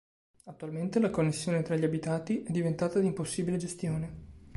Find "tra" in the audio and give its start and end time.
1.61-1.75